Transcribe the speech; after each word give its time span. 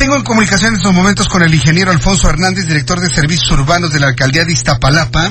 Tengo 0.00 0.16
en 0.16 0.22
comunicación 0.22 0.70
en 0.70 0.76
estos 0.76 0.94
momentos 0.94 1.28
con 1.28 1.42
el 1.42 1.52
ingeniero 1.54 1.90
Alfonso 1.90 2.30
Hernández, 2.30 2.66
director 2.66 3.00
de 3.00 3.10
Servicios 3.10 3.50
Urbanos 3.50 3.92
de 3.92 4.00
la 4.00 4.06
Alcaldía 4.06 4.46
de 4.46 4.52
Iztapalapa. 4.54 5.30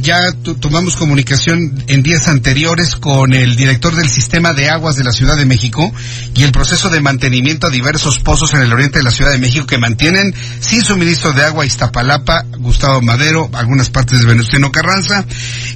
Ya 0.00 0.32
tomamos 0.60 0.96
comunicación 0.96 1.84
en 1.86 2.02
días 2.02 2.26
anteriores 2.26 2.96
con 2.96 3.32
el 3.32 3.54
director 3.54 3.94
del 3.94 4.08
Sistema 4.08 4.52
de 4.52 4.68
Aguas 4.68 4.96
de 4.96 5.04
la 5.04 5.12
Ciudad 5.12 5.36
de 5.36 5.46
México 5.46 5.92
y 6.34 6.42
el 6.42 6.50
proceso 6.50 6.90
de 6.90 7.00
mantenimiento 7.00 7.68
a 7.68 7.70
diversos 7.70 8.18
pozos 8.18 8.52
en 8.54 8.62
el 8.62 8.72
oriente 8.72 8.98
de 8.98 9.04
la 9.04 9.12
Ciudad 9.12 9.30
de 9.30 9.38
México 9.38 9.64
que 9.64 9.78
mantienen 9.78 10.34
sin 10.58 10.82
suministro 10.82 11.32
de 11.32 11.44
agua 11.44 11.64
Iztapalapa, 11.64 12.44
Gustavo 12.58 13.00
Madero, 13.00 13.48
algunas 13.52 13.90
partes 13.90 14.18
de 14.18 14.26
Venustiano 14.26 14.72
Carranza. 14.72 15.24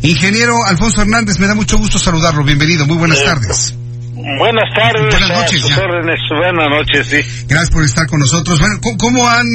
Ingeniero 0.03 0.65
Alfonso 0.67 1.03
Hernández, 1.03 1.39
me 1.39 1.47
da 1.47 1.55
mucho 1.55 1.79
gusto 1.79 2.01
saludarlo. 2.01 2.43
Bienvenido, 2.43 2.85
muy 2.85 2.97
buenas 2.97 3.21
Eh, 3.21 3.25
tardes. 3.25 3.75
Buenas 4.37 4.75
tardes, 4.75 5.11
Buenas 5.11 5.31
a 5.31 5.43
noches, 5.43 5.61
sus 5.61 5.79
órdenes. 5.79 6.21
Buenas 6.29 6.69
noches, 6.69 7.07
sí. 7.07 7.47
Gracias 7.49 7.71
por 7.71 7.85
estar 7.85 8.07
con 8.07 8.21
nosotros. 8.21 8.59
Bueno, 8.61 8.77
¿cómo, 8.83 8.99
cómo 8.99 9.29
han 9.29 9.47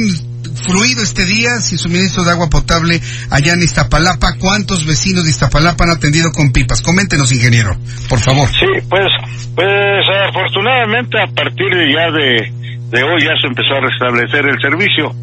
fluido 0.66 1.02
este 1.02 1.24
día 1.24 1.60
sin 1.60 1.78
suministro 1.78 2.24
de 2.24 2.32
agua 2.32 2.48
potable 2.50 3.00
allá 3.30 3.52
en 3.52 3.62
Iztapalapa? 3.62 4.34
¿Cuántos 4.38 4.86
vecinos 4.86 5.24
de 5.24 5.30
Iztapalapa 5.30 5.84
han 5.84 5.90
atendido 5.90 6.32
con 6.32 6.52
pipas? 6.52 6.82
Coméntenos, 6.82 7.30
ingeniero, 7.32 7.76
por 8.08 8.18
favor. 8.18 8.48
Sí, 8.48 8.66
pues, 8.88 9.08
pues 9.54 10.04
afortunadamente 10.28 11.18
a 11.22 11.26
partir 11.28 11.70
de 11.70 11.92
ya 11.92 12.10
de, 12.10 12.52
de 12.90 13.02
hoy 13.04 13.22
ya 13.22 13.34
se 13.40 13.46
empezó 13.46 13.74
a 13.76 13.80
restablecer 13.80 14.46
el 14.48 14.60
servicio. 14.60 15.14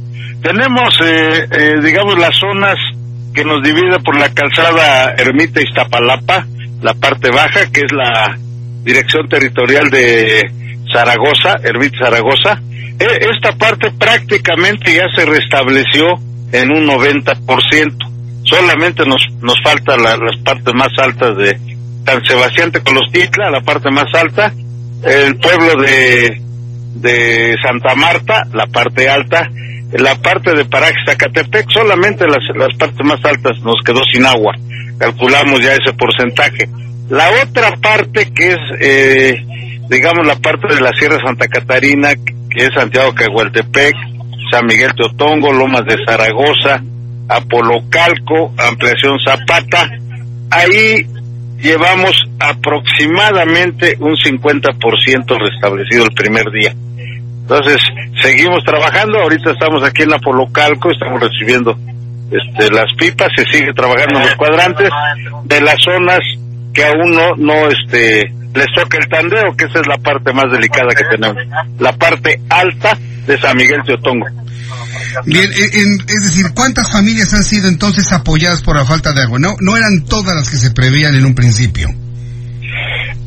Tenemos, 0.41 0.95
eh, 1.03 1.47
eh, 1.51 1.75
digamos, 1.83 2.17
las 2.17 2.35
zonas 2.39 2.77
que 3.33 3.43
nos 3.45 3.61
divide 3.61 3.99
por 4.03 4.19
la 4.19 4.29
calzada 4.33 5.13
Ermita 5.17 5.61
Iztapalapa, 5.61 6.47
la 6.81 6.93
parte 6.95 7.29
baja, 7.29 7.69
que 7.71 7.81
es 7.81 7.91
la 7.91 8.37
dirección 8.83 9.27
territorial 9.29 9.89
de 9.89 10.49
Zaragoza, 10.91 11.55
Ermita 11.63 11.97
Zaragoza. 12.05 12.61
E- 12.99 13.29
esta 13.33 13.51
parte 13.57 13.91
prácticamente 13.91 14.93
ya 14.93 15.05
se 15.15 15.25
restableció 15.25 16.19
en 16.51 16.71
un 16.71 16.85
90%. 16.87 18.07
Solamente 18.43 19.05
nos, 19.05 19.21
nos 19.41 19.55
faltan 19.63 20.01
la- 20.03 20.17
las 20.17 20.37
partes 20.43 20.73
más 20.73 20.89
altas 21.01 21.37
de 21.37 21.57
San 22.05 22.23
Sebastián 22.25 22.71
Tecolostitla, 22.71 23.49
la 23.51 23.61
parte 23.61 23.89
más 23.91 24.13
alta, 24.13 24.51
el 25.03 25.35
pueblo 25.37 25.81
de, 25.81 26.41
de 26.95 27.55
Santa 27.63 27.95
Marta, 27.95 28.43
la 28.53 28.65
parte 28.67 29.07
alta, 29.09 29.49
la 29.93 30.15
parte 30.15 30.53
de 30.55 30.65
Parajes 30.65 31.03
Zacatepec, 31.05 31.69
solamente 31.71 32.25
las, 32.25 32.39
las 32.55 32.75
partes 32.77 33.05
más 33.05 33.23
altas 33.23 33.59
nos 33.63 33.75
quedó 33.85 34.01
sin 34.11 34.25
agua. 34.25 34.55
Calculamos 34.97 35.59
ya 35.61 35.73
ese 35.73 35.93
porcentaje. 35.97 36.67
La 37.11 37.29
otra 37.43 37.75
parte 37.75 38.31
que 38.33 38.53
es, 38.53 38.59
eh, 38.79 39.35
digamos, 39.89 40.25
la 40.25 40.37
parte 40.37 40.73
de 40.73 40.79
la 40.79 40.93
Sierra 40.93 41.17
Santa 41.21 41.45
Catarina, 41.49 42.13
que 42.49 42.63
es 42.63 42.69
Santiago 42.73 43.13
Cagualtepec, 43.13 43.93
San 44.49 44.65
Miguel 44.65 44.93
Teotongo, 44.95 45.51
Lomas 45.51 45.83
de 45.83 45.97
Zaragoza, 46.05 46.81
Apolocalco, 47.27 48.53
Ampliación 48.57 49.19
Zapata, 49.19 49.89
ahí 50.51 51.05
llevamos 51.59 52.15
aproximadamente 52.39 53.97
un 53.99 54.15
50% 54.15 55.37
restablecido 55.37 56.05
el 56.05 56.13
primer 56.13 56.49
día. 56.49 56.73
Entonces, 57.41 57.81
seguimos 58.21 58.63
trabajando, 58.63 59.19
ahorita 59.19 59.51
estamos 59.51 59.83
aquí 59.83 60.03
en 60.03 60.13
Apolocalco, 60.13 60.89
estamos 60.89 61.19
recibiendo 61.19 61.77
este, 62.31 62.71
las 62.71 62.93
pipas, 62.93 63.27
se 63.35 63.43
sigue 63.51 63.73
trabajando 63.73 64.17
en 64.17 64.27
los 64.27 64.35
cuadrantes 64.35 64.89
de 65.43 65.59
las 65.59 65.75
zonas 65.83 66.21
que 66.73 66.83
aún 66.85 67.11
no, 67.11 67.35
no 67.37 67.67
este, 67.67 68.31
les 68.53 68.67
toca 68.75 68.97
el 68.97 69.07
tandeo, 69.09 69.55
que 69.57 69.65
esa 69.65 69.79
es 69.81 69.87
la 69.87 69.97
parte 69.97 70.33
más 70.33 70.45
delicada 70.51 70.89
que 70.95 71.03
tenemos, 71.09 71.37
la 71.79 71.93
parte 71.93 72.39
alta 72.49 72.97
de 73.27 73.37
San 73.39 73.57
Miguel 73.57 73.81
Teotongo. 73.85 74.25
Bien, 75.25 75.43
en- 75.45 75.79
en- 75.79 75.99
es 76.07 76.23
decir, 76.23 76.45
¿cuántas 76.55 76.91
familias 76.91 77.33
han 77.33 77.43
sido 77.43 77.67
entonces 77.67 78.11
apoyadas 78.13 78.61
por 78.63 78.75
la 78.77 78.85
falta 78.85 79.11
de 79.13 79.21
agua? 79.23 79.39
No, 79.39 79.55
no 79.59 79.75
eran 79.77 80.05
todas 80.05 80.35
las 80.35 80.49
que 80.49 80.57
se 80.57 80.71
preveían 80.71 81.15
en 81.15 81.25
un 81.25 81.35
principio. 81.35 81.89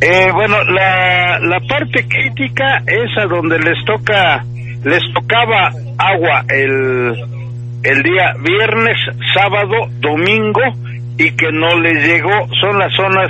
Eh, 0.00 0.28
bueno, 0.34 0.62
la, 0.64 1.38
la 1.40 1.60
parte 1.68 2.06
crítica 2.08 2.78
es 2.86 3.16
a 3.22 3.26
donde 3.26 3.58
les 3.58 3.84
toca, 3.86 4.44
les 4.84 5.02
tocaba 5.14 5.68
agua 5.98 6.44
el, 6.48 7.14
el 7.82 8.02
día 8.02 8.32
viernes, 8.42 8.96
sábado, 9.34 9.88
domingo 10.00 10.60
y 11.18 11.30
que 11.36 11.50
no 11.52 11.78
les 11.80 12.06
llegó, 12.06 12.30
son 12.60 12.78
las 12.78 12.92
zonas 12.94 13.28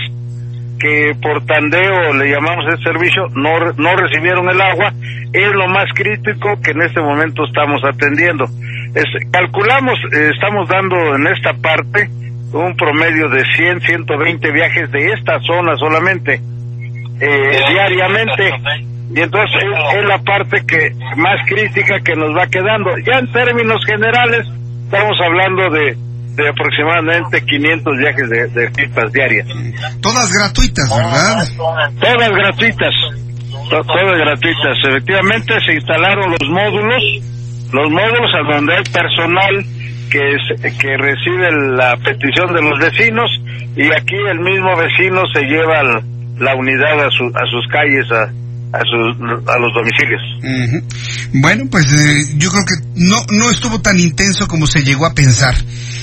que 0.78 1.12
por 1.22 1.44
tandeo 1.46 2.12
le 2.14 2.30
llamamos 2.30 2.64
el 2.72 2.82
servicio, 2.82 3.28
no, 3.34 3.58
no 3.76 3.96
recibieron 3.96 4.48
el 4.50 4.60
agua, 4.60 4.92
es 5.32 5.52
lo 5.52 5.68
más 5.68 5.86
crítico 5.94 6.60
que 6.62 6.72
en 6.72 6.82
este 6.82 7.00
momento 7.00 7.44
estamos 7.44 7.82
atendiendo. 7.84 8.44
Es- 8.94 9.30
calculamos, 9.32 9.98
eh, 10.12 10.30
estamos 10.34 10.68
dando 10.68 11.14
en 11.16 11.26
esta 11.28 11.52
parte 11.54 12.08
un 12.52 12.76
promedio 12.76 13.28
de 13.28 13.42
100, 13.56 13.80
120 13.80 14.52
viajes 14.52 14.90
de 14.92 15.12
esta 15.12 15.40
zona 15.40 15.76
solamente, 15.76 16.40
eh, 17.20 17.58
diariamente. 17.70 18.52
Y 19.14 19.20
entonces 19.20 19.56
es, 19.62 19.98
es 20.00 20.06
la 20.06 20.18
parte 20.18 20.62
que 20.66 20.90
más 21.16 21.40
crítica 21.48 22.00
que 22.00 22.14
nos 22.14 22.36
va 22.36 22.46
quedando. 22.46 22.90
Ya 23.06 23.18
en 23.18 23.30
términos 23.32 23.84
generales, 23.86 24.46
estamos 24.84 25.16
hablando 25.20 25.70
de, 25.70 25.96
de 26.34 26.48
aproximadamente 26.48 27.44
500 27.44 27.96
viajes 27.98 28.28
de, 28.30 28.46
de 28.48 28.70
pipas 28.70 29.12
diarias. 29.12 29.46
Todas 30.00 30.32
gratuitas, 30.32 30.88
¿verdad? 30.90 31.44
Todas 32.00 32.30
gratuitas. 32.30 32.94
To- 33.70 33.82
Todas 33.84 34.18
gratuitas. 34.18 34.76
Efectivamente 34.88 35.54
se 35.66 35.74
instalaron 35.74 36.30
los 36.32 36.48
módulos, 36.50 37.02
los 37.72 37.90
módulos 37.90 38.30
a 38.34 38.52
donde 38.54 38.74
hay 38.76 38.84
personal 38.84 39.64
que, 40.10 40.34
es- 40.34 40.76
que 40.78 40.96
recibe 40.96 41.50
la 41.76 41.96
petición 42.04 42.52
de 42.52 42.62
los 42.62 42.78
vecinos 42.78 43.30
y 43.76 43.86
aquí 43.92 44.16
el 44.30 44.40
mismo 44.40 44.76
vecino 44.76 45.22
se 45.32 45.42
lleva 45.42 45.82
la 46.38 46.54
unidad 46.56 47.06
a, 47.06 47.10
su- 47.10 47.32
a 47.34 47.46
sus 47.50 47.66
calles, 47.68 48.10
a, 48.12 48.28
a, 48.72 48.80
sus, 48.80 49.48
a 49.48 49.58
los 49.58 49.72
domicilios. 49.74 50.22
Bueno, 51.34 51.64
pues 51.70 51.92
eh, 51.92 52.34
yo 52.36 52.50
creo 52.50 52.64
que 52.64 52.74
no, 52.96 53.16
no 53.30 53.50
estuvo 53.50 53.80
tan 53.80 53.98
intenso 54.00 54.46
como 54.48 54.66
se 54.66 54.82
llegó 54.82 55.06
a 55.06 55.14
pensar. 55.14 55.54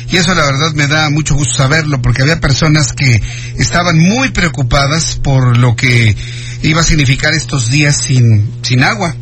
Y 0.09 0.17
eso 0.17 0.35
la 0.35 0.45
verdad 0.45 0.73
me 0.75 0.87
da 0.87 1.09
mucho 1.09 1.35
gusto 1.35 1.55
saberlo, 1.55 2.01
porque 2.01 2.21
había 2.21 2.39
personas 2.41 2.91
que 2.93 3.21
estaban 3.57 3.97
muy 3.97 4.29
preocupadas 4.29 5.19
por 5.23 5.57
lo 5.57 5.75
que 5.75 6.15
iba 6.63 6.81
a 6.81 6.83
significar 6.83 7.33
estos 7.33 7.71
días 7.71 7.95
sin, 7.95 8.61
sin 8.61 8.83
agua. 8.83 9.15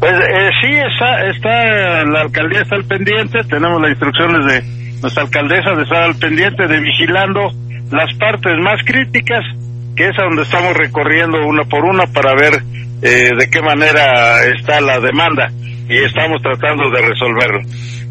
Pues 0.00 0.12
eh, 0.12 0.50
sí, 0.62 0.70
está, 0.72 1.26
está, 1.26 2.04
la 2.04 2.20
alcaldía 2.22 2.62
está 2.62 2.76
al 2.76 2.84
pendiente, 2.84 3.40
tenemos 3.50 3.82
las 3.82 3.90
instrucciones 3.90 4.46
de 4.46 4.62
nuestra 5.02 5.24
alcaldesa 5.24 5.74
de 5.74 5.82
estar 5.82 6.02
al 6.02 6.14
pendiente, 6.16 6.66
de 6.66 6.80
vigilando 6.80 7.52
las 7.90 8.14
partes 8.14 8.52
más 8.62 8.80
críticas, 8.84 9.44
que 9.98 10.08
es 10.08 10.16
a 10.16 10.22
donde 10.22 10.42
estamos 10.42 10.76
recorriendo 10.76 11.44
una 11.44 11.64
por 11.64 11.84
una 11.84 12.06
para 12.06 12.32
ver 12.36 12.62
eh, 13.02 13.30
de 13.36 13.50
qué 13.50 13.60
manera 13.60 14.44
está 14.44 14.80
la 14.80 15.00
demanda 15.00 15.50
y 15.88 15.96
estamos 16.04 16.40
tratando 16.40 16.88
de 16.88 17.02
resolverlo. 17.02 17.60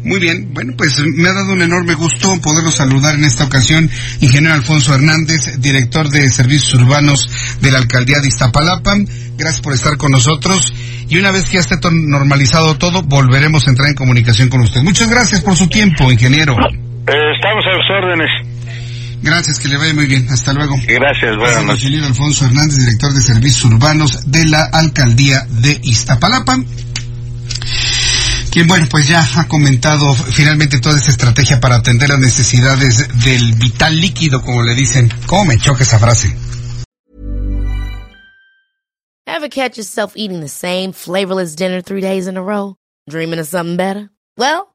Muy 0.04 0.20
bien, 0.20 0.52
bueno, 0.52 0.74
pues 0.76 1.00
me 1.16 1.28
ha 1.28 1.32
dado 1.32 1.54
un 1.54 1.62
enorme 1.62 1.94
gusto 1.94 2.28
poderlo 2.42 2.70
saludar 2.70 3.14
en 3.14 3.24
esta 3.24 3.44
ocasión, 3.44 3.88
ingeniero 4.20 4.54
Alfonso 4.54 4.94
Hernández, 4.94 5.60
director 5.60 6.10
de 6.10 6.28
Servicios 6.28 6.74
Urbanos 6.74 7.58
de 7.62 7.70
la 7.70 7.78
Alcaldía 7.78 8.20
de 8.20 8.28
Iztapalapa. 8.28 8.94
Gracias 9.38 9.62
por 9.62 9.72
estar 9.72 9.96
con 9.96 10.12
nosotros 10.12 10.72
y 11.08 11.18
una 11.18 11.30
vez 11.30 11.44
que 11.46 11.54
ya 11.54 11.60
esté 11.60 11.76
normalizado 11.90 12.76
todo, 12.76 13.02
volveremos 13.02 13.66
a 13.66 13.70
entrar 13.70 13.88
en 13.88 13.94
comunicación 13.94 14.50
con 14.50 14.60
usted. 14.60 14.82
Muchas 14.82 15.08
gracias 15.08 15.40
por 15.40 15.56
su 15.56 15.68
tiempo, 15.68 16.12
ingeniero. 16.12 16.52
Eh, 16.52 17.32
estamos 17.34 17.64
a 17.66 17.72
sus 17.76 17.90
órdenes. 17.90 18.47
Gracias, 19.22 19.58
que 19.58 19.68
le 19.68 19.76
vaya 19.76 19.94
muy 19.94 20.06
bien. 20.06 20.28
Hasta 20.30 20.52
luego. 20.52 20.74
Gracias, 20.86 21.36
buenas 21.36 21.58
El 21.60 21.66
noches. 21.66 21.82
ingeniero 21.82 22.06
Alfonso 22.06 22.46
Hernández, 22.46 22.78
director 22.78 23.12
de 23.12 23.20
Servicios 23.20 23.64
Urbanos 23.64 24.30
de 24.30 24.44
la 24.46 24.62
Alcaldía 24.64 25.46
de 25.48 25.78
Iztapalapa. 25.82 26.58
Quien, 28.50 28.66
bueno, 28.66 28.86
pues 28.90 29.06
ya 29.06 29.22
ha 29.36 29.46
comentado 29.46 30.12
finalmente 30.14 30.80
toda 30.80 30.96
esta 30.96 31.10
estrategia 31.10 31.60
para 31.60 31.76
atender 31.76 32.08
las 32.08 32.18
necesidades 32.18 33.06
del 33.24 33.52
vital 33.54 34.00
líquido, 34.00 34.42
como 34.42 34.62
le 34.62 34.74
dicen. 34.74 35.12
¿Cómo 35.26 35.46
me 35.46 35.58
choca 35.58 35.82
esa 35.82 35.98
frase? 35.98 36.34
Ever 39.26 39.50
catch 39.50 39.76
yourself 39.76 40.14
eating 40.16 40.40
the 40.40 40.48
same 40.48 40.92
flavorless 40.92 41.54
dinner 41.54 41.82
three 41.82 42.00
days 42.00 42.26
in 42.26 42.36
a 42.36 42.42
row? 42.42 42.76
Dreaming 43.08 43.38
of 43.38 43.46
something 43.46 43.76
better? 43.76 44.10
Well, 44.36 44.74